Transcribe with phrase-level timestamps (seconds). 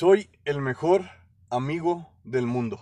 [0.00, 1.10] Soy el mejor
[1.50, 2.80] amigo del mundo.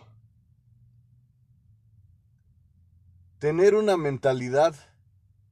[3.41, 4.77] Tener una mentalidad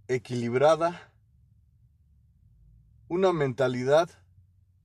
[0.06, 1.10] equilibrada,
[3.08, 4.08] una mentalidad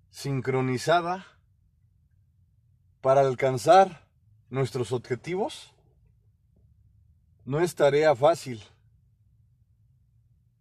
[0.09, 1.27] sincronizada
[3.01, 4.07] para alcanzar
[4.49, 5.75] nuestros objetivos
[7.45, 8.59] no es tarea fácil.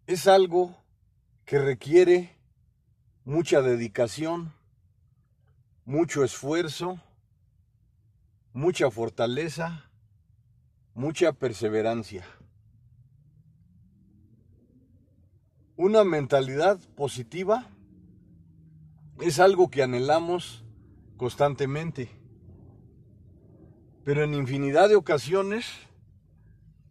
[0.05, 0.77] Es algo
[1.45, 2.37] que requiere
[3.25, 4.53] mucha dedicación,
[5.85, 6.99] mucho esfuerzo,
[8.53, 9.89] mucha fortaleza,
[10.93, 12.25] mucha perseverancia.
[15.75, 17.67] Una mentalidad positiva
[19.19, 20.63] es algo que anhelamos
[21.17, 22.09] constantemente,
[24.03, 25.65] pero en infinidad de ocasiones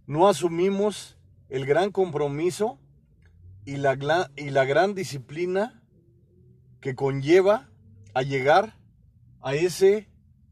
[0.06, 1.16] no asumimos
[1.48, 2.78] el gran compromiso
[3.64, 5.82] y la, y la gran disciplina
[6.80, 7.68] que conlleva
[8.14, 8.79] a llegar
[9.40, 10.09] a ese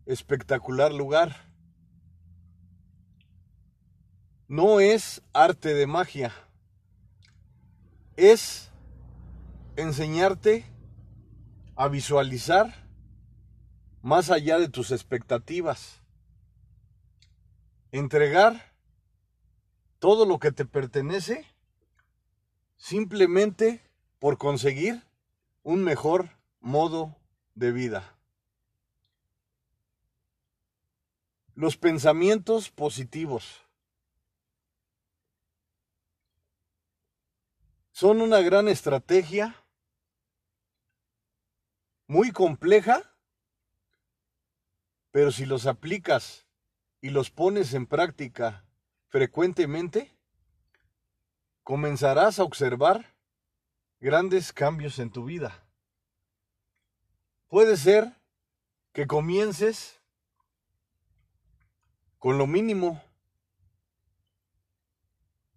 [0.07, 1.37] espectacular lugar.
[4.49, 6.33] No es arte de magia,
[8.17, 8.71] es
[9.77, 10.65] enseñarte
[11.77, 12.89] a visualizar
[14.03, 16.01] más allá de tus expectativas,
[17.93, 18.75] entregar
[19.99, 21.45] todo lo que te pertenece
[22.79, 23.83] simplemente
[24.19, 25.03] por conseguir
[25.63, 27.17] un mejor modo
[27.55, 28.18] de vida.
[31.59, 33.67] Los pensamientos positivos
[37.91, 39.57] son una gran estrategia,
[42.07, 43.13] muy compleja,
[45.11, 46.47] pero si los aplicas
[47.01, 48.65] y los pones en práctica
[49.09, 50.17] frecuentemente,
[51.65, 53.17] comenzarás a observar
[53.99, 55.69] grandes cambios en tu vida.
[57.49, 58.15] Puede ser
[58.93, 59.98] que comiences
[62.19, 63.03] con lo mínimo,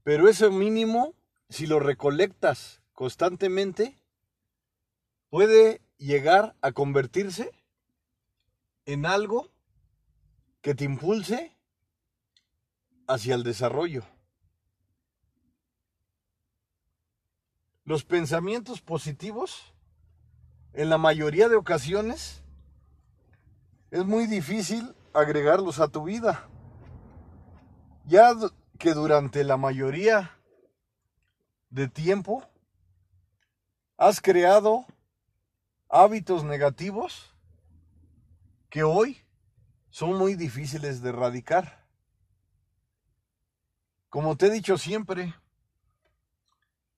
[0.04, 1.14] pero ese mínimo,
[1.50, 3.98] si lo recolectas constantemente,
[5.30, 7.52] puede llegar a convertirse
[8.86, 9.52] en algo
[10.62, 11.56] que te impulse
[13.08, 14.04] hacia el desarrollo.
[17.84, 19.74] Los pensamientos positivos,
[20.74, 22.44] en la mayoría de ocasiones,
[23.90, 26.48] es muy difícil agregarlos a tu vida.
[28.12, 28.36] Ya
[28.78, 30.38] que durante la mayoría
[31.70, 32.46] de tiempo
[33.96, 34.86] has creado
[35.88, 37.34] hábitos negativos
[38.70, 39.24] que hoy
[39.92, 41.88] son muy difíciles de erradicar.
[44.10, 45.34] Como te he dicho siempre,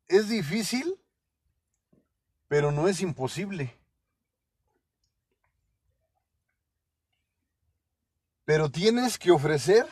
[0.07, 0.99] es difícil,
[2.47, 3.79] pero no es imposible.
[8.45, 9.87] Pero tienes que ofrecer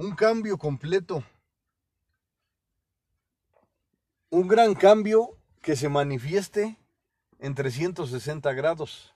[0.00, 1.22] un cambio completo.
[4.30, 6.78] Un gran cambio que se manifieste
[7.38, 9.14] en 360 grados.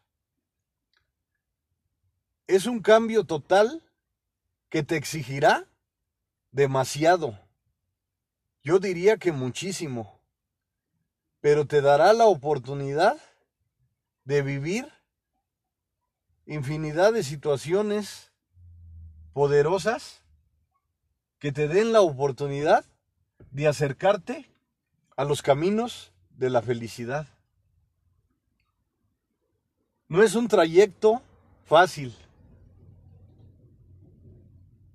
[2.46, 3.82] Es un cambio total
[4.68, 5.66] que te exigirá
[6.52, 7.40] demasiado.
[8.62, 10.20] Yo diría que muchísimo.
[11.40, 13.16] Pero te dará la oportunidad
[14.24, 14.92] de vivir
[16.44, 18.34] infinidad de situaciones
[19.32, 20.23] poderosas
[21.44, 22.86] que te den la oportunidad
[23.50, 24.48] de acercarte
[25.14, 27.26] a los caminos de la felicidad.
[30.08, 31.20] No es un trayecto
[31.66, 32.16] fácil.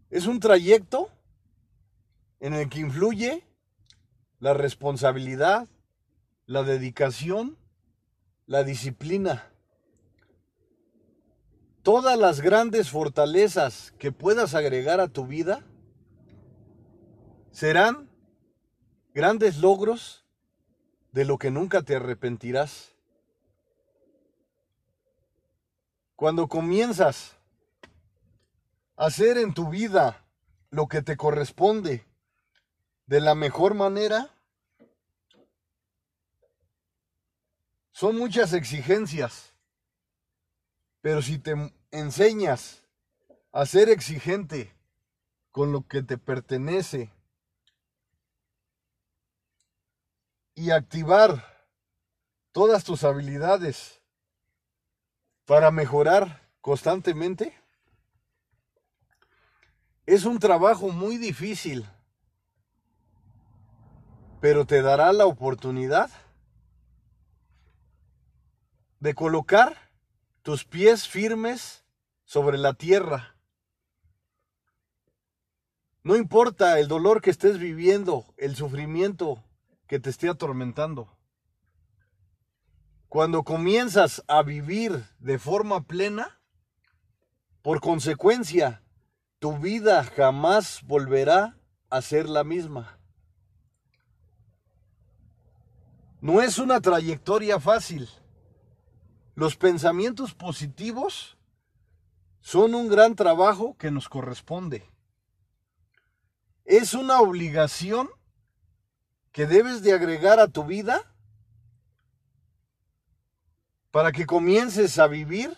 [0.10, 1.12] Es un trayecto
[2.40, 3.44] en el que influye
[4.40, 5.68] la responsabilidad,
[6.48, 7.60] la dedicación,
[8.48, 9.52] la disciplina.
[11.84, 15.64] Todas las grandes fortalezas que puedas agregar a tu vida
[17.52, 18.10] serán
[19.14, 20.26] grandes logros
[21.12, 22.94] de lo que nunca te arrepentirás.
[26.16, 27.36] Cuando comienzas
[28.96, 30.26] a hacer en tu vida
[30.70, 32.06] lo que te corresponde
[33.08, 34.30] de la mejor manera,
[37.92, 39.54] son muchas exigencias,
[41.02, 42.84] pero si te enseñas
[43.52, 44.74] a ser exigente
[45.52, 47.12] con lo que te pertenece,
[50.60, 51.42] y activar
[52.52, 54.02] todas tus habilidades
[55.46, 57.58] para mejorar constantemente,
[60.06, 61.88] es un trabajo muy difícil,
[64.42, 66.12] pero te dará la oportunidad
[69.00, 69.78] de colocar
[70.42, 71.86] tus pies firmes
[72.26, 73.34] sobre la tierra.
[76.04, 79.42] No importa el dolor que estés viviendo, el sufrimiento
[79.90, 81.10] que te esté atormentando.
[83.10, 86.40] Cuando comienzas a vivir de forma plena,
[87.64, 88.84] por consecuencia,
[89.40, 91.58] tu vida jamás volverá
[91.90, 93.00] a ser la misma.
[96.22, 98.08] No es una trayectoria fácil.
[99.34, 101.36] Los pensamientos positivos
[102.42, 104.88] son un gran trabajo que nos corresponde.
[106.64, 108.08] Es una obligación
[109.32, 111.04] que debes de agregar a tu vida
[113.92, 115.56] para que comiences a vivir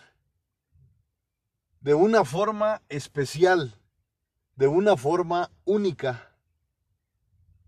[1.80, 3.74] de una forma especial,
[4.56, 6.30] de una forma única.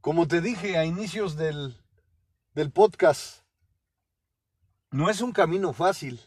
[0.00, 1.76] Como te dije a inicios del
[2.54, 3.42] del podcast.
[4.90, 6.20] No es un camino fácil.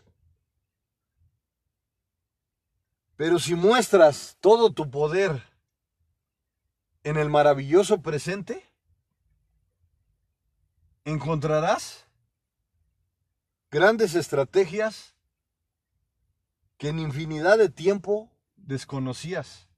[3.16, 5.42] Pero si muestras todo tu poder
[7.04, 8.67] en el maravilloso presente,
[11.08, 12.06] encontrarás
[13.72, 15.16] grandes estrategias
[16.78, 19.70] que en infinidad de tiempo desconocías.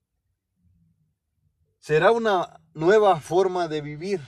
[1.78, 4.22] Será una nueva forma de vivir.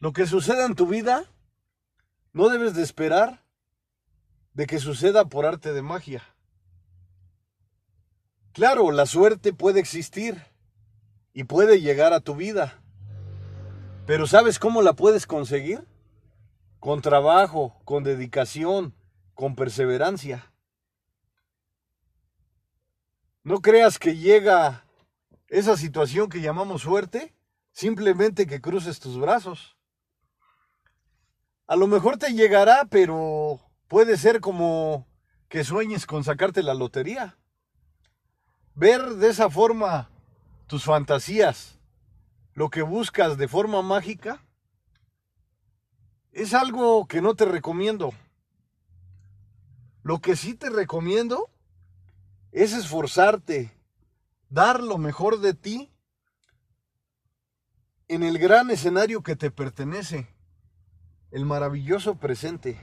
[0.00, 1.24] Lo que suceda en tu vida,
[2.34, 3.42] no debes de esperar
[4.52, 6.22] de que suceda por arte de magia.
[8.52, 10.44] Claro, la suerte puede existir
[11.32, 12.79] y puede llegar a tu vida.
[14.10, 15.86] Pero ¿sabes cómo la puedes conseguir?
[16.80, 18.92] Con trabajo, con dedicación,
[19.34, 20.52] con perseverancia.
[23.44, 24.84] No creas que llega
[25.46, 27.36] esa situación que llamamos suerte
[27.70, 29.76] simplemente que cruces tus brazos.
[31.68, 35.06] A lo mejor te llegará, pero puede ser como
[35.48, 37.38] que sueñes con sacarte la lotería.
[38.74, 40.10] Ver de esa forma
[40.66, 41.79] tus fantasías,
[42.54, 44.44] lo que buscas de forma mágica,
[46.32, 48.12] es algo que no te recomiendo.
[50.02, 51.50] Lo que sí te recomiendo
[52.52, 53.72] es esforzarte,
[54.48, 55.92] dar lo mejor de ti
[58.08, 60.28] en el gran escenario que te pertenece
[61.30, 62.78] el maravilloso presente.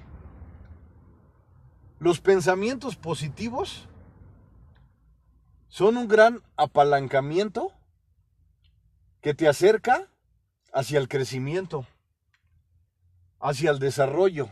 [1.99, 3.89] Los pensamientos positivos
[5.67, 7.76] son un gran apalancamiento
[9.21, 10.07] que te acerca
[10.73, 11.85] hacia el crecimiento,
[13.39, 14.49] hacia el desarrollo,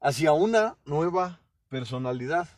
[0.00, 2.48] hacia una nueva personalidad.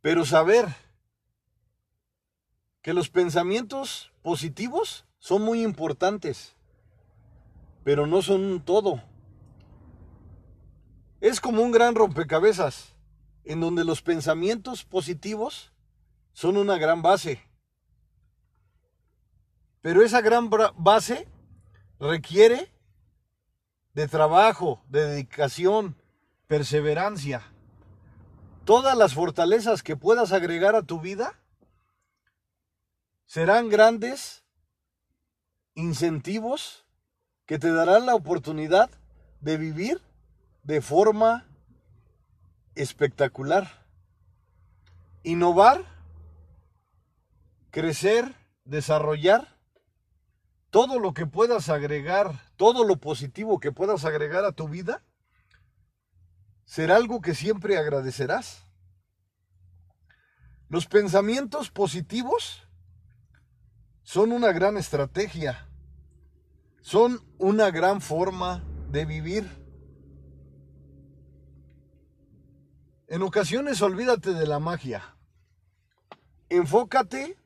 [0.00, 0.66] Pero saber
[2.80, 6.56] que los pensamientos positivos son muy importantes
[7.84, 9.02] pero no son todo.
[11.20, 12.94] Es como un gran rompecabezas,
[13.44, 15.72] en donde los pensamientos positivos
[16.32, 17.40] son una gran base.
[19.82, 21.28] Pero esa gran base
[21.98, 22.72] requiere
[23.94, 25.96] de trabajo, de dedicación,
[26.46, 27.42] perseverancia.
[28.64, 31.38] Todas las fortalezas que puedas agregar a tu vida
[33.26, 34.44] serán grandes
[35.74, 36.86] incentivos
[37.46, 38.90] que te darán la oportunidad
[39.40, 40.00] de vivir
[40.62, 41.44] de forma
[42.76, 43.84] espectacular.
[45.24, 45.84] Innovar,
[47.70, 48.34] crecer,
[48.64, 49.56] desarrollar,
[50.72, 55.04] todo lo que puedas agregar, todo lo positivo que puedas agregar a tu vida,
[56.64, 58.66] será algo que siempre agradecerás.
[60.68, 62.66] Los pensamientos positivos
[64.02, 65.68] son una gran estrategia
[66.82, 69.48] son una gran forma de vivir.
[73.06, 75.16] En ocasiones olvídate de la magia.
[76.48, 77.36] Enfócate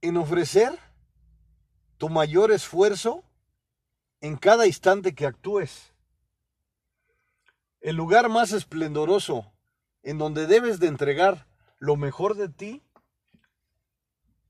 [0.00, 0.76] en ofrecer
[2.02, 3.22] tu mayor esfuerzo
[4.20, 5.92] en cada instante que actúes.
[7.80, 9.52] El lugar más esplendoroso
[10.02, 11.46] en donde debes de entregar
[11.78, 12.82] lo mejor de ti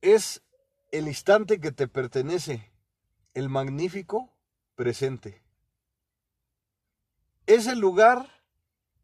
[0.00, 0.42] es
[0.92, 2.72] el instante que te pertenece
[3.34, 4.32] el magnífico
[4.74, 5.42] presente.
[7.44, 8.30] Es el lugar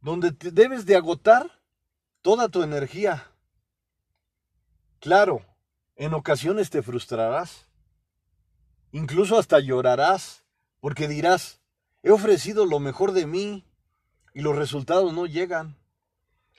[0.00, 1.60] donde te debes de agotar
[2.22, 3.30] toda tu energía.
[5.00, 5.44] Claro,
[5.96, 7.67] en ocasiones te frustrarás,
[8.92, 10.44] incluso hasta llorarás,
[10.80, 11.60] porque dirás,
[12.02, 13.64] he ofrecido lo mejor de mí
[14.34, 15.76] y los resultados no llegan.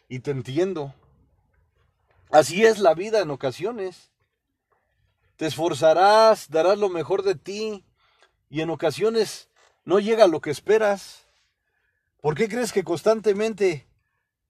[0.07, 0.93] Y te entiendo.
[2.31, 4.09] Así es la vida en ocasiones
[5.39, 7.85] te esforzarás, darás lo mejor de ti
[8.49, 9.47] y en ocasiones
[9.85, 11.27] no llega lo que esperas?
[12.19, 13.87] ¿Por qué crees que constantemente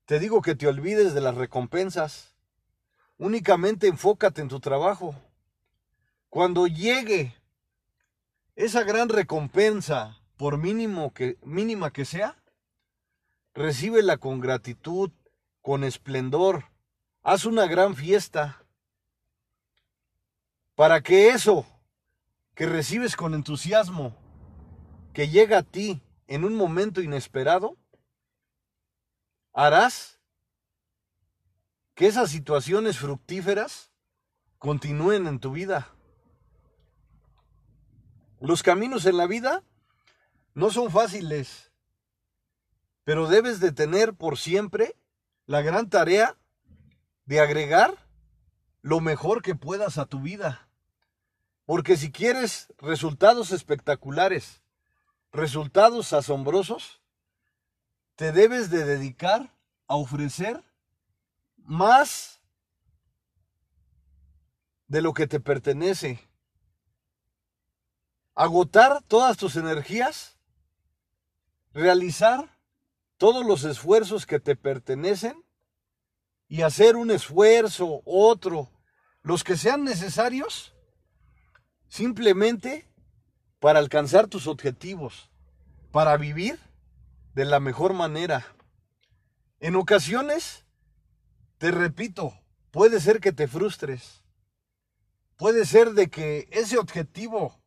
[0.08, 2.34] te digo que te olvides de las recompensas?
[3.20, 5.14] Únicamente enfócate en tu trabajo.
[6.28, 7.36] Cuando llegue
[8.60, 12.36] esa gran recompensa, por mínimo que, mínima que sea,
[13.54, 15.12] recíbela con gratitud,
[15.62, 16.66] con esplendor.
[17.24, 18.62] Haz una gran fiesta
[20.76, 21.66] para que eso
[22.54, 24.14] que recibes con entusiasmo,
[25.14, 27.78] que llega a ti en un momento inesperado,
[29.54, 30.20] harás
[31.96, 33.90] que esas situaciones fructíferas
[34.58, 35.94] continúen en tu vida.
[38.40, 39.64] Los caminos en la vida
[40.54, 41.72] no son fáciles,
[43.04, 44.96] pero debes de tener por siempre
[45.46, 46.38] la gran tarea
[47.26, 47.98] de agregar
[48.82, 50.70] lo mejor que puedas a tu vida.
[51.66, 54.62] Porque si quieres resultados espectaculares,
[55.32, 57.02] resultados asombrosos,
[58.16, 59.54] te debes de dedicar
[59.88, 60.64] a ofrecer
[61.58, 62.42] más
[64.88, 66.29] de lo que te pertenece.
[68.40, 70.38] Agotar todas tus energías,
[71.74, 72.58] realizar
[73.18, 75.44] todos los esfuerzos que te pertenecen
[76.48, 78.70] y hacer un esfuerzo, otro,
[79.24, 80.74] los que sean necesarios,
[81.90, 82.90] simplemente
[83.60, 85.30] para alcanzar tus objetivos,
[85.92, 86.58] para vivir
[87.34, 88.46] de la mejor manera.
[89.60, 90.64] En ocasiones
[91.58, 92.40] te repito,
[92.72, 94.24] puede ser que te frustres.
[95.36, 97.59] Puede ser de que ese objetivo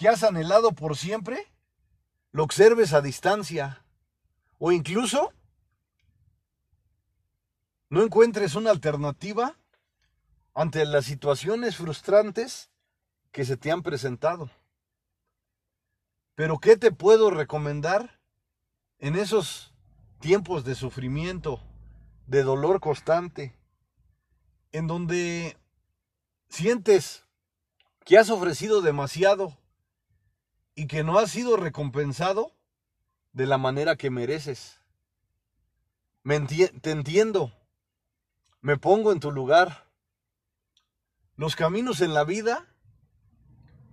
[0.00, 1.46] que has anhelado por siempre,
[2.32, 3.84] lo observes a distancia.
[4.58, 5.34] O incluso
[7.90, 9.58] no encuentres una alternativa
[10.54, 12.70] ante las situaciones frustrantes
[13.30, 14.50] que se te han presentado.
[16.34, 18.18] Pero ¿qué te puedo recomendar
[19.00, 19.74] en esos
[20.18, 21.62] tiempos de sufrimiento?
[22.30, 23.56] de dolor constante,
[24.70, 25.56] en donde
[26.48, 27.26] sientes
[28.04, 29.59] que has ofrecido demasiado
[30.80, 32.52] y que no has sido recompensado
[33.34, 34.80] de la manera que mereces.
[36.22, 37.52] Me te entiendo,
[38.62, 39.86] me pongo en tu lugar.
[41.36, 42.66] Los caminos en la vida,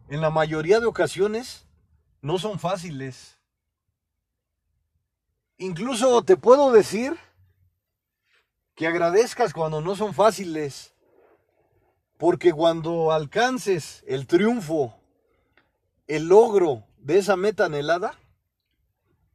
[0.07, 1.67] en la mayoría de ocasiones,
[2.21, 3.37] no son fáciles.
[5.57, 7.17] Incluso te puedo decir
[8.75, 10.93] que agradezcas cuando no son fáciles,
[12.15, 14.97] porque cuando alcances el triunfo,
[16.07, 18.17] el logro de esa meta anhelada,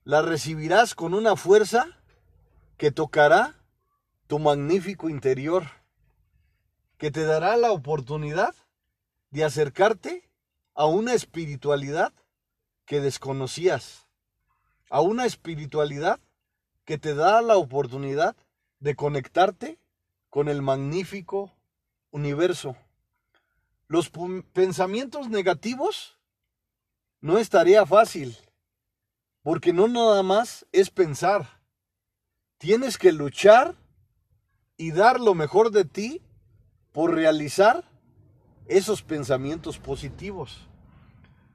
[0.04, 1.86] la recibirás con una fuerza
[2.78, 3.54] que tocará
[4.26, 5.64] tu magnífico interior,
[6.96, 8.54] que te dará la oportunidad
[9.30, 10.28] de acercarte
[10.74, 12.12] a una espiritualidad
[12.86, 14.06] que desconocías,
[14.90, 16.20] a una espiritualidad
[16.84, 18.34] que te da la oportunidad
[18.80, 19.78] de conectarte
[20.30, 21.52] con el magnífico
[22.10, 22.76] universo.
[23.86, 24.10] Los
[24.52, 26.18] pensamientos negativos
[27.22, 28.36] no estaría fácil,
[29.42, 31.62] porque no nada más es pensar.
[32.58, 33.74] Tienes que luchar
[34.76, 36.20] y dar lo mejor de ti
[36.92, 37.84] por realizar
[38.66, 40.68] esos pensamientos positivos.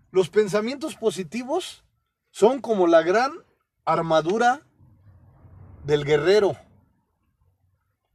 [0.09, 1.83] Los pensamientos positivos
[2.31, 3.31] son como la gran
[3.85, 4.63] armadura
[5.83, 6.57] del guerrero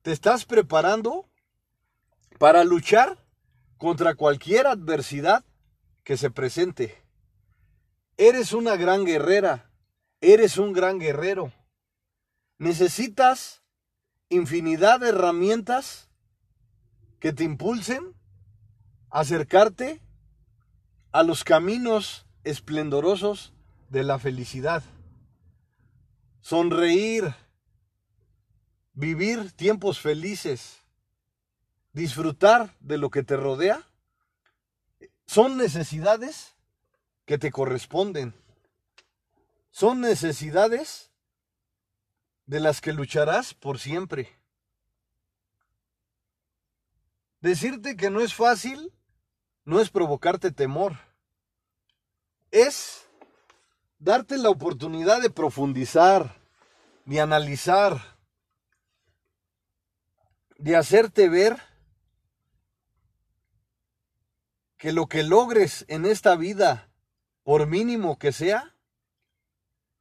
[0.02, 1.28] te estás preparando
[2.38, 3.18] para luchar
[3.78, 5.44] contra cualquier adversidad
[6.02, 7.01] que se presente.
[8.16, 9.70] Eres una gran guerrera,
[10.20, 11.52] eres un gran guerrero.
[12.58, 13.62] Necesitas
[14.28, 16.08] infinidad de herramientas
[17.20, 18.14] que te impulsen
[19.10, 20.00] a acercarte
[21.12, 23.52] a los caminos esplendorosos
[23.90, 24.82] de la felicidad.
[26.40, 27.34] Sonreír,
[28.94, 30.82] vivir tiempos felices,
[31.92, 33.86] disfrutar de lo que te rodea,
[35.26, 36.51] son necesidades
[37.32, 38.34] que te corresponden.
[39.70, 41.10] Son necesidades
[42.44, 44.38] de las que lucharás por siempre.
[47.40, 48.92] Decirte que no es fácil
[49.64, 50.98] no es provocarte temor.
[52.50, 53.08] Es
[53.98, 56.36] darte la oportunidad de profundizar,
[57.06, 58.18] de analizar,
[60.58, 61.56] de hacerte ver
[64.76, 66.91] que lo que logres en esta vida,
[67.42, 68.74] por mínimo que sea,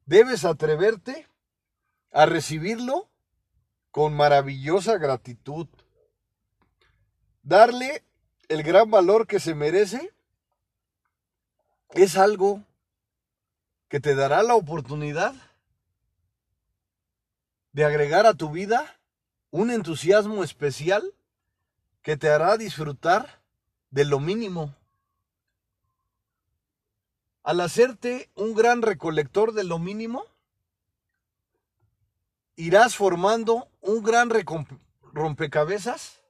[0.05, 1.27] debes atreverte
[2.11, 3.09] a recibirlo
[3.91, 5.67] con maravillosa gratitud.
[7.43, 8.03] Darle
[8.47, 10.13] el gran valor que se merece
[11.89, 12.63] es algo
[13.87, 15.33] que te dará la oportunidad
[17.73, 18.99] de agregar a tu vida
[19.49, 21.13] un entusiasmo especial
[22.01, 23.41] que te hará disfrutar
[23.89, 24.75] de lo mínimo.
[27.43, 30.25] Al hacerte un gran recolector de lo mínimo,
[32.55, 34.31] irás formando un gran
[35.01, 36.21] rompecabezas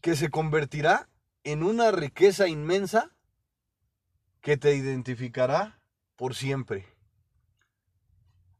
[0.00, 1.08] que se convertirá
[1.42, 3.10] en una riqueza inmensa
[4.40, 5.80] que te identificará
[6.14, 6.86] por siempre.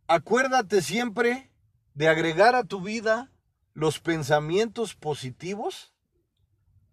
[0.09, 1.51] Acuérdate siempre
[1.95, 3.31] de agregar a tu vida
[3.75, 5.93] los pensamientos positivos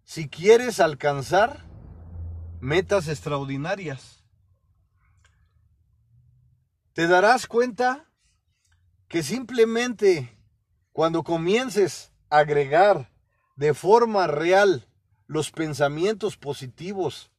[0.04, 1.64] si quieres alcanzar
[2.64, 4.24] metas extraordinarias.
[6.94, 8.10] Te darás cuenta
[9.06, 10.34] que simplemente
[10.90, 13.12] cuando comiences a agregar
[13.56, 14.88] de forma real
[15.26, 17.30] los pensamientos positivos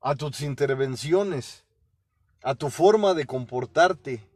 [0.00, 1.66] a tus intervenciones,
[2.42, 4.26] a tu forma de comportarte,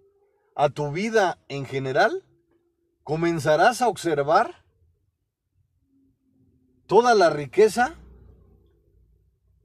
[0.55, 2.23] a tu vida en general,
[3.03, 4.63] comenzarás a observar
[6.87, 7.97] toda la riqueza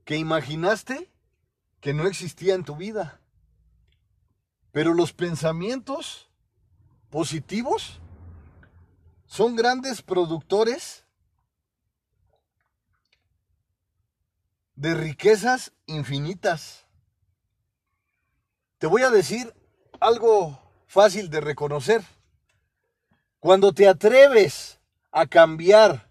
[0.08, 1.12] que imaginaste
[1.82, 3.20] que no existía en tu vida.
[4.72, 6.30] Pero los pensamientos
[7.10, 8.00] positivos
[9.26, 11.04] son grandes productores
[14.76, 16.86] de riquezas infinitas.
[18.78, 19.54] Te voy a decir
[20.00, 22.02] algo fácil de reconocer.
[23.40, 26.10] Cuando te atreves a cambiar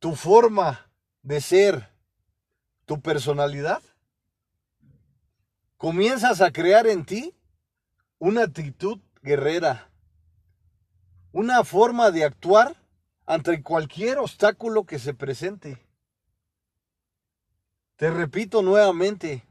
[0.00, 0.90] tu forma
[1.22, 1.95] de ser,
[2.86, 3.82] tu personalidad,
[5.76, 7.34] comienzas a crear en ti
[8.18, 9.90] una actitud guerrera,
[11.32, 12.76] una forma de actuar
[13.26, 15.84] ante cualquier obstáculo que se presente.
[17.96, 19.44] Te repito nuevamente,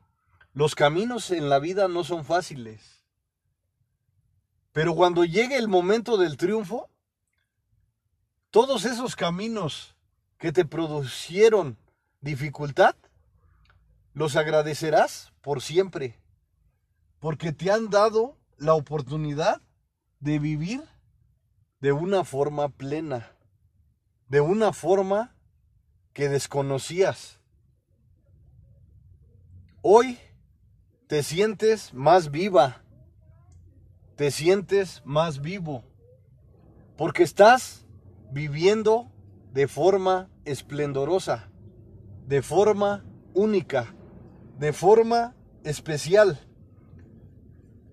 [0.54, 3.04] los caminos en la vida no son fáciles.
[4.72, 6.90] Pero cuando llegue el momento del triunfo,
[8.50, 9.96] todos esos caminos
[10.38, 11.78] que te producieron
[12.22, 12.96] dificultad,
[14.16, 16.18] los agradecerás por siempre,
[17.20, 19.62] porque te han dado la oportunidad
[20.22, 20.82] de vivir
[21.82, 23.36] de una forma plena,
[24.30, 25.36] de una forma
[26.14, 27.42] que desconocías.
[29.82, 30.18] Hoy
[31.08, 32.84] te sientes más viva,
[34.16, 35.84] te sientes más vivo,
[36.96, 37.86] porque estás
[38.32, 39.12] viviendo
[39.52, 41.52] de forma esplendorosa,
[42.26, 43.94] de forma única,
[44.58, 46.40] de forma especial.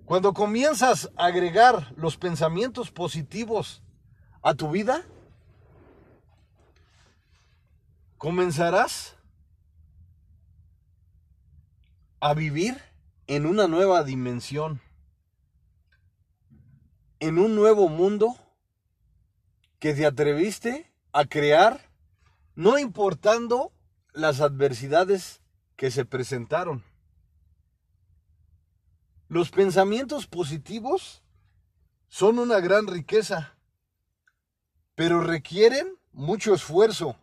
[0.05, 3.83] Cuando comienzas a agregar los pensamientos positivos
[4.43, 5.03] a tu vida,
[8.19, 9.17] comenzarás
[12.21, 12.81] a vivir
[13.27, 14.81] en una nueva dimensión,
[17.21, 18.37] en un nuevo mundo
[19.79, 21.91] que te atreviste a crear,
[22.55, 23.73] no importando
[24.13, 25.42] las adversidades
[25.83, 26.85] que se presentaron.
[29.27, 31.25] Los pensamientos positivos
[32.07, 33.57] son una gran riqueza,
[34.95, 37.17] pero requieren mucho esfuerzo,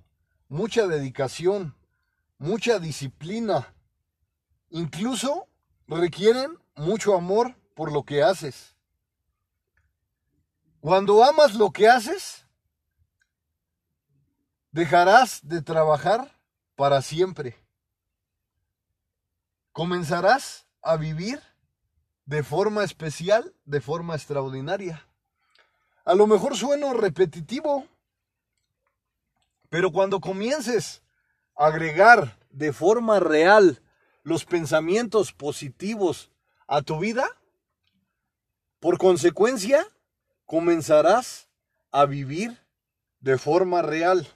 [0.50, 1.74] mucha dedicación,
[2.38, 3.74] mucha disciplina,
[4.72, 5.48] Incluso
[5.88, 8.76] requieren mucho amor por lo que haces.
[10.82, 12.45] Cuando amas lo que haces,
[14.72, 16.38] dejarás de trabajar
[16.76, 17.69] para siempre.
[19.80, 21.42] Comenzarás a vivir
[22.26, 25.08] de forma especial, de forma extraordinaria.
[26.04, 27.88] A lo mejor sueno repetitivo,
[29.70, 31.02] pero cuando comiences
[31.56, 33.82] a agregar de forma real
[34.24, 36.30] los pensamientos positivos
[36.68, 37.26] a tu vida,
[38.82, 39.88] por consecuencia,
[40.46, 41.48] comenzarás
[41.94, 42.60] a vivir
[43.22, 44.28] de forma real.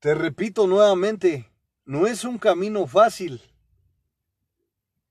[0.00, 1.49] Te repito nuevamente,
[1.90, 3.42] no es un camino fácil,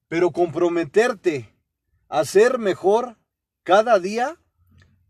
[0.07, 1.53] pero comprometerte
[2.07, 3.17] a ser mejor
[3.63, 4.37] cada día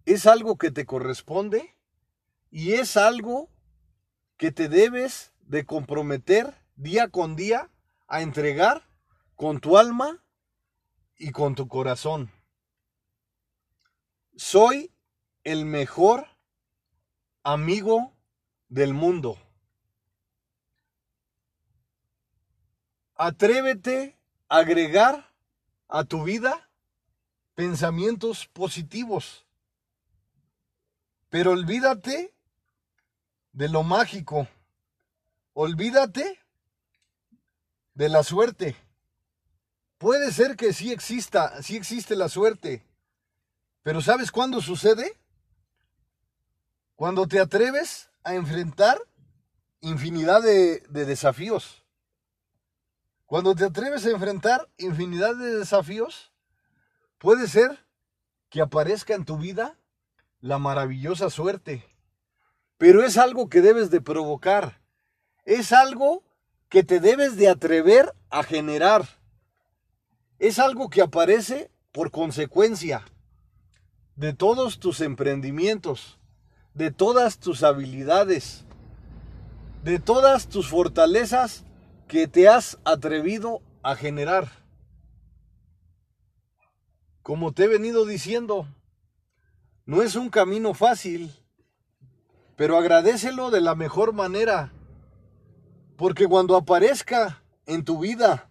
[0.03, 1.75] es algo que te corresponde
[2.49, 3.51] y es algo
[4.35, 7.69] que te debes de comprometer día con día
[8.07, 8.89] a entregar
[9.35, 10.23] con tu alma
[11.19, 12.31] y con tu corazón.
[14.35, 14.91] Soy
[15.43, 16.25] el mejor
[17.43, 18.17] amigo
[18.69, 19.37] del mundo.
[23.19, 25.29] Atrévete a agregar
[25.87, 26.69] a tu vida
[27.53, 29.45] pensamientos positivos.
[31.29, 32.33] Pero olvídate
[33.51, 34.47] de lo mágico
[35.61, 36.39] Olvídate
[37.93, 38.77] de la suerte.
[39.97, 42.81] Puede ser que sí exista, sí existe la suerte,
[43.83, 45.19] pero ¿sabes cuándo sucede?
[46.95, 48.97] Cuando te atreves a enfrentar
[49.81, 51.83] infinidad de, de desafíos.
[53.29, 56.31] Cuando te atreves a enfrentar infinidad de desafíos,
[57.19, 57.85] puede ser
[58.49, 59.77] que aparezca en tu vida
[60.39, 61.85] la maravillosa suerte.
[62.79, 64.81] Pero es algo que debes de provocar.
[65.45, 66.23] Es algo
[66.69, 69.07] que te debes de atrever a generar.
[70.39, 73.05] Es algo que aparece por consecuencia
[74.15, 76.17] de todos tus emprendimientos,
[76.73, 78.65] de todas tus habilidades,
[79.83, 81.63] de todas tus fortalezas
[82.09, 84.49] que te has atrevido a generar.
[87.21, 88.67] Como te he venido diciendo,
[89.85, 91.31] no es un camino fácil,
[92.55, 94.73] pero agradecelo de la mejor manera,
[95.97, 98.49] porque cuando aparezca en tu vida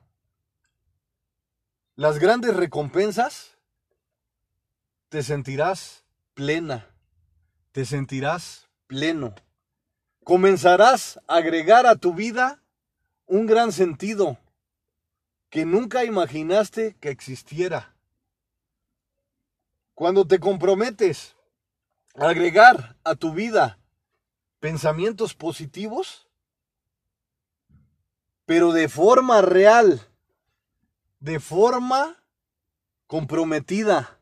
[1.97, 3.59] las grandes recompensas,
[5.09, 6.87] te sentirás plena,
[7.73, 9.35] te sentirás pleno.
[10.23, 12.58] Comenzarás a agregar a tu vida
[13.29, 14.39] un gran sentido
[15.51, 17.95] que nunca imaginaste que existiera.
[19.95, 21.37] Cuando te comprometes
[22.15, 23.79] a agregar a tu vida
[24.61, 26.27] pensamientos positivos,
[28.47, 30.09] pero de forma real,
[31.21, 32.23] de forma
[33.07, 34.21] comprometida,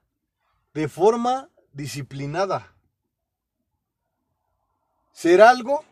[0.74, 2.74] de forma disciplinada.
[5.12, 5.84] Será algo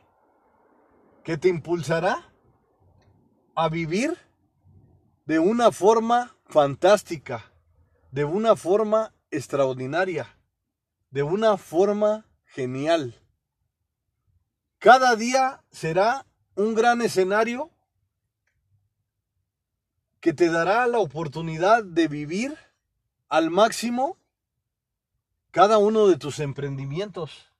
[1.22, 2.33] que te impulsará
[3.54, 4.16] a vivir
[5.26, 7.52] de una forma fantástica,
[8.10, 10.36] de una forma extraordinaria,
[11.10, 13.20] de una forma genial.
[14.78, 17.70] Cada día será un gran escenario
[20.20, 22.56] que te dará la oportunidad de vivir
[23.28, 24.16] al máximo
[25.50, 27.50] cada uno de tus emprendimientos.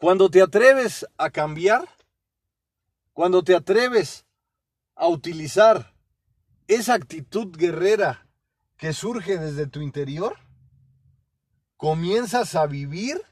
[0.00, 1.88] Cuando te atreves a cambiar,
[3.14, 4.26] cuando te atreves
[4.96, 5.94] a utilizar
[6.66, 8.26] esa actitud guerrera
[8.76, 10.36] que surge desde tu interior,
[11.76, 13.22] comienzas a vivir,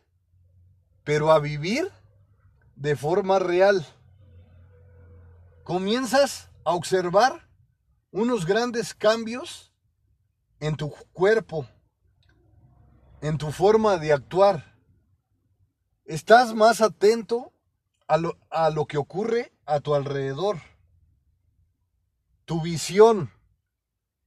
[1.03, 1.91] pero a vivir
[2.77, 3.85] de forma real.
[5.65, 7.49] Comienzas a observar
[8.13, 9.75] unos grandes cambios
[10.61, 11.67] en tu cuerpo,
[13.21, 14.77] en tu forma de actuar.
[16.05, 17.53] Estás más atento
[18.07, 20.61] a lo, a lo que ocurre a tu alrededor.
[22.45, 23.31] Tu visión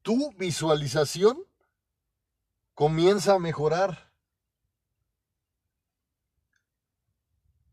[0.06, 1.36] tu visualización
[2.76, 4.12] comienza a mejorar.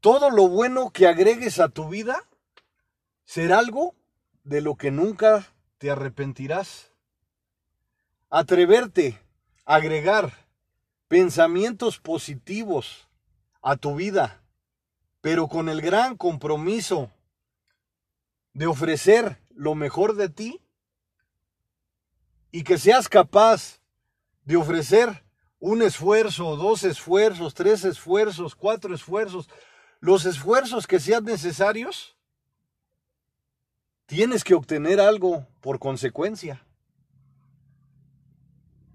[0.01, 2.27] Todo lo bueno que agregues a tu vida
[3.27, 3.95] será algo
[4.45, 5.47] de lo que nunca
[5.77, 6.91] te arrepentirás.
[8.31, 9.21] Atreverte
[9.67, 10.33] a agregar
[11.09, 13.09] pensamientos positivos
[13.61, 14.43] a tu vida,
[15.21, 17.11] pero con el gran compromiso
[18.55, 20.61] de ofrecer lo mejor de ti,
[22.51, 23.81] y que seas capaz
[24.45, 25.25] de ofrecer
[25.59, 29.49] un esfuerzo, dos esfuerzos, tres esfuerzos, cuatro esfuerzos,
[30.01, 32.17] los esfuerzos que sean necesarios,
[34.07, 36.67] tienes que obtener algo por consecuencia.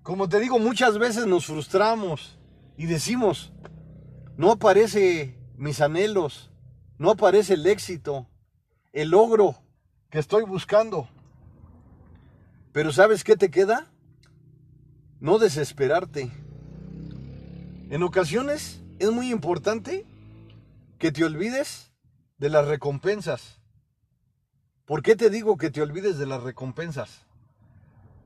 [0.03, 2.37] Como te digo, muchas veces nos frustramos
[2.77, 3.51] y decimos,
[4.37, 6.51] no aparece mis anhelos,
[6.97, 8.27] no aparece el éxito,
[8.97, 9.55] el logro
[10.09, 11.07] que estoy buscando.
[12.71, 13.91] Pero ¿sabes qué te queda?
[15.19, 16.31] No desesperarte.
[17.91, 20.03] En ocasiones es muy importante
[20.97, 21.91] que te olvides
[22.39, 23.61] de las recompensas.
[24.85, 27.27] ¿Por qué te digo que te olvides de las recompensas?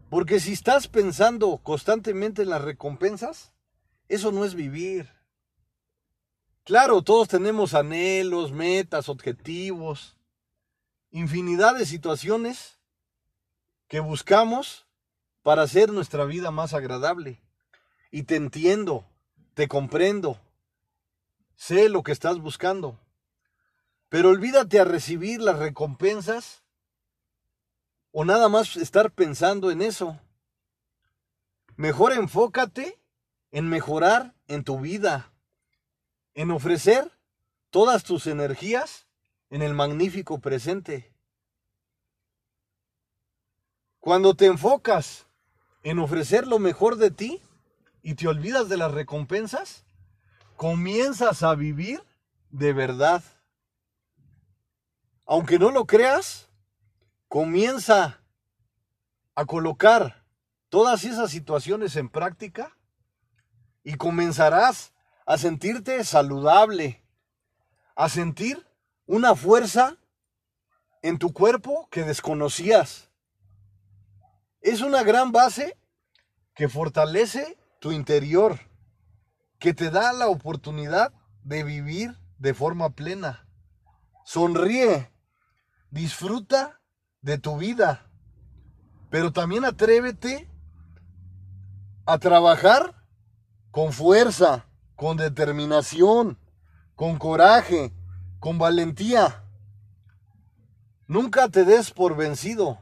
[0.09, 3.51] Porque si estás pensando constantemente en las recompensas,
[4.07, 5.09] eso no es vivir.
[6.63, 10.17] Claro, todos tenemos anhelos, metas, objetivos,
[11.11, 12.79] infinidad de situaciones
[13.87, 14.87] que buscamos
[15.43, 17.41] para hacer nuestra vida más agradable.
[18.09, 19.05] Y te entiendo,
[19.53, 20.39] te comprendo,
[21.55, 22.99] sé lo que estás buscando.
[24.09, 26.63] Pero olvídate a recibir las recompensas
[28.11, 30.19] o nada más estar pensando en eso.
[31.75, 32.99] Mejor enfócate
[33.51, 35.33] en mejorar en tu vida,
[36.33, 37.11] en ofrecer
[37.69, 39.07] todas tus energías
[39.51, 41.13] en el magnífico presente.
[43.99, 45.27] Cuando te enfocas
[45.83, 47.41] en ofrecer lo mejor de ti
[48.01, 49.85] y te olvidas de las recompensas,
[50.55, 52.01] comienzas a vivir
[52.49, 53.23] de verdad.
[55.25, 56.49] aunque no lo creas,
[57.29, 58.21] comienza
[59.33, 60.25] a colocar
[60.67, 62.77] todas esas situaciones en práctica
[63.81, 64.93] y comenzarás
[65.25, 67.01] a sentirte saludable,
[67.95, 68.70] a sentir
[69.11, 69.97] una fuerza
[71.01, 73.09] en tu cuerpo que desconocías.
[74.61, 75.77] Es una gran base
[76.55, 78.57] que fortalece tu interior,
[79.59, 81.11] que te da la oportunidad
[81.43, 83.45] de vivir de forma plena.
[84.23, 85.11] Sonríe,
[85.89, 86.79] disfruta
[87.19, 88.09] de tu vida,
[89.09, 90.49] pero también atrévete
[92.05, 92.95] a trabajar
[93.71, 96.39] con fuerza, con determinación,
[96.95, 97.91] con coraje,
[98.41, 99.43] con valentía.
[101.05, 102.79] Nunca te des por vencido.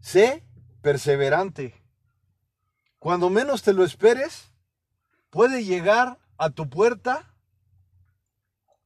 [0.00, 0.44] Sé
[0.82, 1.80] perseverante.
[2.98, 4.52] Cuando menos te lo esperes,
[5.30, 7.32] puede llegar a tu puerta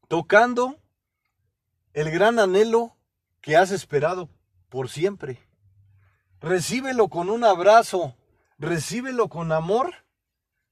[0.06, 0.76] tocando
[1.94, 2.94] el gran anhelo
[3.40, 4.28] que has esperado
[4.68, 5.40] por siempre.
[6.40, 8.14] Recíbelo con un abrazo,
[8.58, 9.94] recíbelo con amor,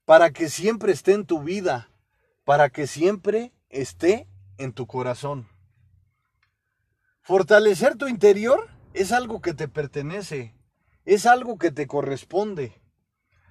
[0.04, 1.88] para que siempre esté en tu vida,
[2.44, 5.48] para que siempre esté en tu corazón.
[7.22, 10.54] Fortalecer tu interior es algo que te pertenece,
[11.04, 12.80] es algo que te corresponde.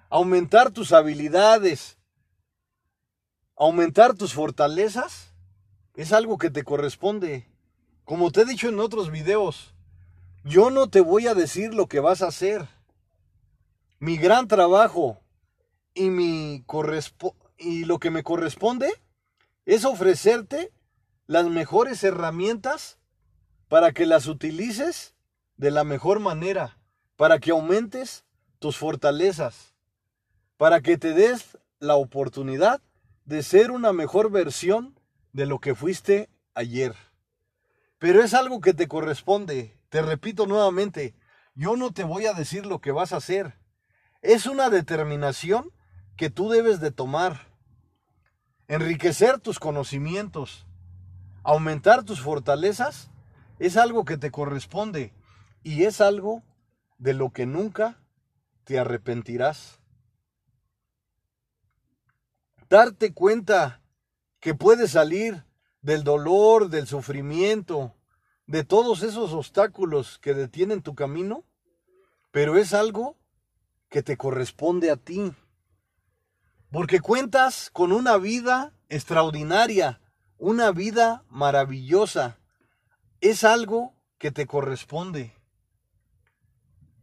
[0.10, 1.98] Aumentar tus habilidades,
[3.56, 5.34] aumentar tus fortalezas,
[5.96, 7.48] es algo que te corresponde.
[8.04, 9.74] Como te he dicho en otros videos,
[10.44, 12.68] yo no te voy a decir lo que vas a hacer.
[14.00, 15.22] Mi gran trabajo
[15.94, 16.66] y, mi
[17.58, 18.92] y lo que me corresponde
[19.66, 20.72] es ofrecerte
[21.28, 23.00] las mejores herramientas
[23.70, 25.16] para que las utilices
[25.58, 26.78] de la mejor manera,
[27.16, 28.26] para que aumentes
[28.60, 29.76] tus fortalezas,
[30.58, 32.82] para que te des la oportunidad
[33.26, 35.00] de ser una mejor versión
[35.32, 36.96] de lo que fuiste ayer.
[37.98, 39.80] Pero es algo que te corresponde.
[39.90, 41.16] Te repito nuevamente,
[41.56, 43.58] yo no te voy a decir lo que vas a hacer.
[44.22, 45.72] Es una determinación
[46.18, 47.48] que tú debes de tomar.
[48.68, 50.66] Enriquecer tus conocimientos,
[51.44, 53.10] aumentar tus fortalezas,
[53.60, 55.14] es algo que te corresponde
[55.64, 56.44] y es algo
[56.98, 58.00] de lo que nunca
[58.64, 59.80] te arrepentirás.
[62.70, 63.82] Darte cuenta
[64.40, 65.46] que puedes salir
[65.82, 67.94] del dolor, del sufrimiento,
[68.48, 71.44] de todos esos obstáculos que detienen tu camino,
[72.32, 73.18] pero es algo
[73.90, 75.34] que te corresponde a ti.
[76.72, 80.02] Porque cuentas con una vida extraordinaria,
[80.44, 82.38] una vida maravillosa.
[83.22, 85.34] Es algo que te corresponde.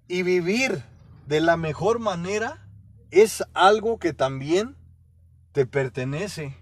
[0.08, 0.84] Y vivir
[1.26, 2.68] de la mejor manera
[3.10, 4.76] es algo que también
[5.52, 6.54] te pertenece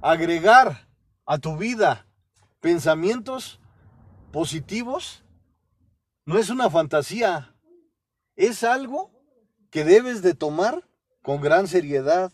[0.00, 0.88] agregar
[1.26, 2.06] a tu vida
[2.60, 3.60] pensamientos
[4.32, 5.24] positivos
[6.24, 7.54] no es una fantasía,
[8.34, 9.10] es algo
[9.70, 10.88] que debes de tomar
[11.22, 12.32] con gran seriedad.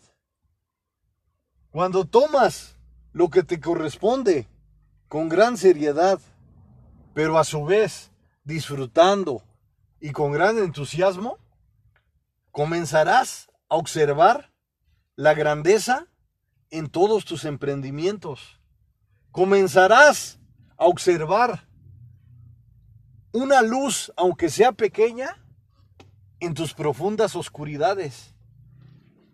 [1.71, 2.77] Cuando tomas
[3.13, 4.47] lo que te corresponde
[5.07, 6.19] con gran seriedad,
[7.13, 8.11] pero a su vez
[8.43, 9.43] disfrutando
[9.99, 11.37] y con gran entusiasmo,
[12.51, 14.51] comenzarás a observar
[15.15, 16.07] la grandeza
[16.69, 18.59] en todos tus emprendimientos.
[19.31, 20.39] Comenzarás
[20.77, 21.67] a observar
[23.33, 25.37] una luz, aunque sea pequeña,
[26.39, 28.33] en tus profundas oscuridades.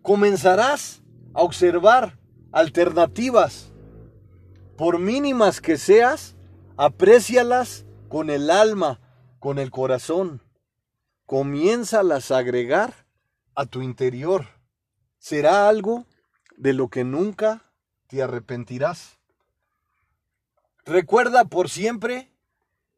[0.02, 1.02] Comenzarás
[1.34, 2.18] a observar
[2.52, 3.72] alternativas.
[4.76, 6.36] Por mínimas que seas,
[6.76, 9.00] aprécialas con el alma,
[9.38, 10.42] con el corazón.
[11.26, 13.06] Comiénzalas a agregar
[13.54, 14.46] a tu interior.
[15.18, 16.06] Será algo
[16.56, 17.62] de lo que nunca
[18.06, 19.18] te arrepentirás.
[20.84, 22.32] Recuerda por siempre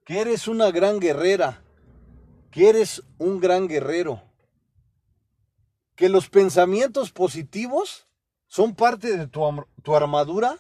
[0.05, 1.63] que eres una gran guerrera,
[2.51, 4.23] que eres un gran guerrero,
[5.97, 8.10] que los pensamientos positivos
[8.51, 9.41] son parte de tu,
[9.85, 10.59] tu armadura,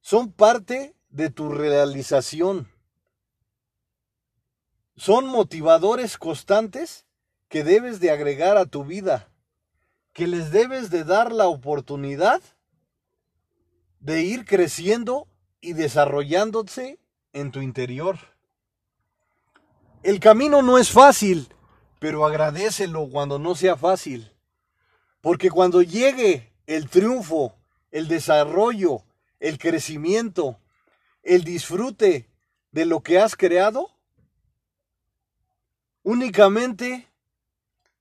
[0.00, 2.68] son parte de tu realización,
[4.96, 7.06] son motivadores constantes
[7.48, 9.30] que debes de agregar a tu vida
[10.12, 12.42] que les debes de dar la oportunidad
[14.00, 15.28] de ir creciendo
[15.60, 16.98] y desarrollándose
[17.34, 18.18] en tu interior.
[20.02, 21.54] El camino no es fácil,
[22.00, 24.35] pero agradecelo cuando no sea fácil.
[25.20, 27.56] Porque cuando llegue el triunfo,
[27.90, 29.04] el desarrollo,
[29.40, 30.60] el crecimiento,
[31.22, 32.30] el disfrute
[32.70, 33.90] de lo que has creado,
[36.02, 37.08] únicamente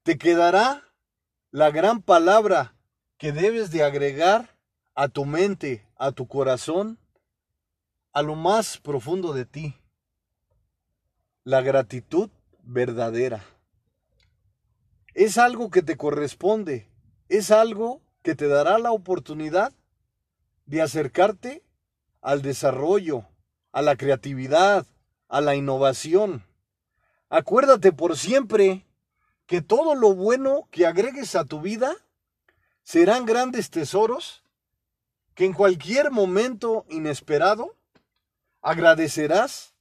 [0.04, 0.84] te quedará
[1.52, 2.76] la gran palabra
[3.18, 4.56] que debes de agregar
[4.94, 7.00] a tu mente, a tu corazón,
[8.12, 9.76] a lo más profundo de ti.
[11.44, 12.30] La gratitud
[12.64, 13.44] verdadera.
[15.14, 16.90] Es algo que te corresponde,
[17.30, 19.74] es algo que te dará la oportunidad
[20.66, 21.64] de acercarte
[22.22, 23.28] al desarrollo,
[23.72, 24.86] a la creatividad,
[25.28, 26.46] a la innovación.
[27.30, 28.86] Acuérdate por siempre
[29.46, 31.96] que todo lo bueno que agregues a tu vida
[32.84, 34.44] serán grandes tesoros
[35.34, 37.76] que en cualquier momento inesperado
[38.62, 39.74] agradecerás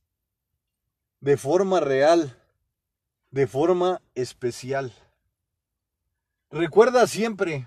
[1.21, 2.37] de forma real,
[3.31, 4.93] de forma especial.
[6.55, 7.67] Recuerda siempre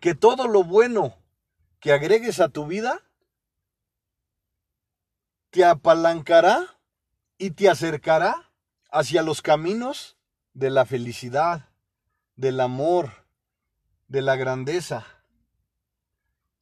[0.00, 1.14] que todo lo bueno
[1.78, 3.02] que agregues a tu vida
[5.50, 6.78] te apalancará
[7.36, 8.50] y te acercará
[8.90, 10.16] hacia los caminos
[10.54, 11.68] de la felicidad,
[12.34, 13.26] del amor,
[14.08, 15.06] de la grandeza.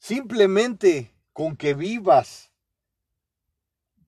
[0.01, 2.51] Simplemente con que vivas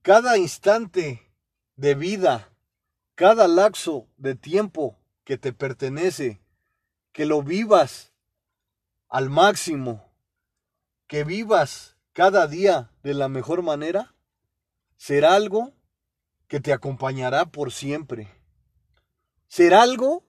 [0.01, 1.31] cada instante
[1.77, 2.49] de vida,
[3.15, 6.40] cada lapso de tiempo que te pertenece,
[7.11, 8.13] que lo vivas
[9.09, 10.13] al máximo,
[11.07, 14.15] que vivas cada día de la mejor manera,
[14.97, 15.73] será algo
[16.47, 18.29] que te acompañará por siempre.
[19.47, 20.23] Será algo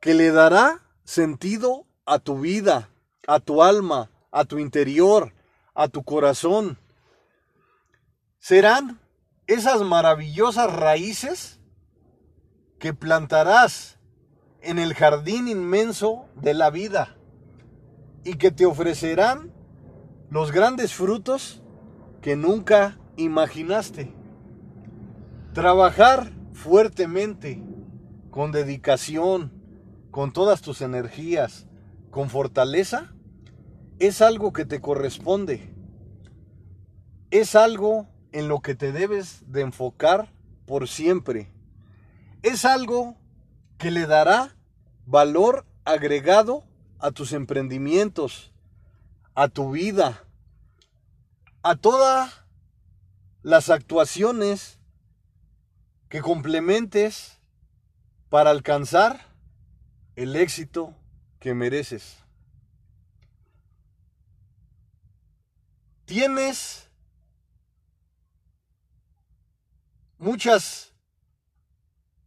[0.00, 2.90] que le dará sentido a tu vida,
[3.26, 5.32] a tu alma, a tu interior,
[5.74, 6.78] a tu corazón.
[8.38, 9.00] Serán
[9.46, 11.60] esas maravillosas raíces
[12.78, 13.95] que plantarás
[14.66, 17.16] en el jardín inmenso de la vida
[18.24, 19.52] y que te ofrecerán
[20.28, 21.62] los grandes frutos
[22.20, 24.12] que nunca imaginaste.
[25.52, 27.62] Trabajar fuertemente,
[28.30, 29.52] con dedicación,
[30.10, 31.68] con todas tus energías,
[32.10, 33.14] con fortaleza,
[34.00, 35.72] es algo que te corresponde.
[37.30, 40.32] Es algo en lo que te debes de enfocar
[40.66, 41.52] por siempre.
[42.42, 43.16] Es algo
[43.78, 44.55] que le dará
[45.06, 46.64] valor agregado
[46.98, 48.52] a tus emprendimientos,
[49.34, 50.24] a tu vida,
[51.62, 52.42] a todas
[53.42, 54.78] las actuaciones
[56.08, 57.40] que complementes
[58.28, 59.34] para alcanzar
[60.16, 60.94] el éxito
[61.38, 62.16] que mereces.
[66.04, 66.88] Tienes
[70.18, 70.92] muchas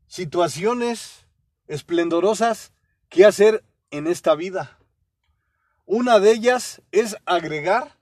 [0.07, 1.25] situaciones
[1.69, 2.73] esplendorosas
[3.07, 4.77] que hacer en esta vida.
[5.85, 7.97] Una de ellas es agregar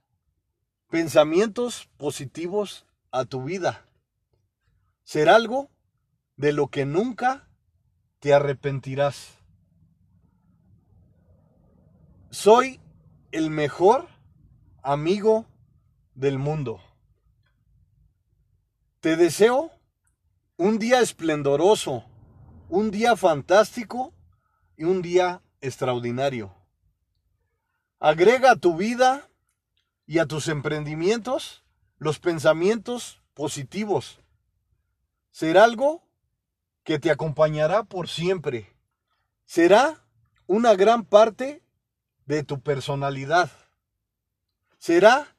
[0.89, 3.85] pensamientos positivos a tu vida.
[5.03, 5.69] Ser algo
[6.37, 7.47] de lo que nunca
[8.19, 9.37] te arrepentirás.
[12.29, 12.79] Soy
[13.31, 14.07] el mejor
[14.81, 15.45] amigo
[16.15, 16.81] del mundo.
[19.01, 19.71] Te deseo
[20.57, 22.05] un día esplendoroso,
[22.69, 24.13] un día fantástico
[24.75, 26.53] y un día extraordinario.
[27.99, 29.29] Agrega a tu vida
[30.05, 31.63] y a tus emprendimientos
[31.97, 34.19] los pensamientos positivos.
[35.31, 36.03] Será algo
[36.83, 38.75] que te acompañará por siempre.
[39.45, 40.05] Será
[40.45, 41.63] una gran parte
[42.25, 43.51] de tu personalidad.
[44.77, 45.35] Será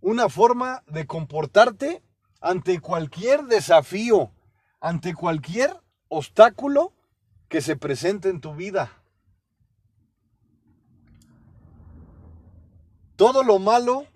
[0.00, 2.02] una forma de comportarte
[2.40, 4.32] ante cualquier desafío
[4.80, 6.92] ante cualquier obstáculo
[7.48, 8.92] que se presente en tu vida.
[13.16, 14.06] Todo lo malo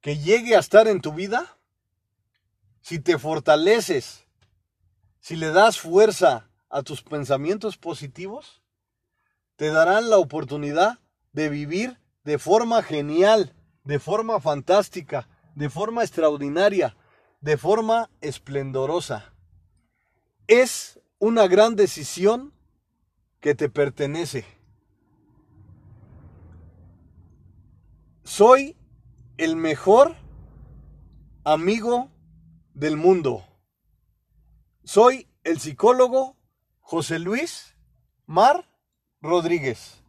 [0.00, 1.56] que llegue a estar en tu vida,
[2.82, 4.24] si te fortaleces,
[5.20, 8.62] si le das fuerza a tus pensamientos positivos,
[9.56, 10.98] te darán la oportunidad
[11.32, 16.96] de vivir de forma genial, de forma fantástica, de forma extraordinaria,
[17.40, 19.33] de forma esplendorosa.
[20.46, 22.52] Es una gran decisión
[23.40, 24.44] que te pertenece.
[28.24, 28.76] Soy
[29.36, 30.16] el mejor
[31.44, 32.10] amigo
[32.74, 33.44] del mundo.
[34.82, 36.36] Soy el psicólogo
[36.80, 37.76] José Luis
[38.26, 38.68] Mar
[39.20, 40.03] Rodríguez.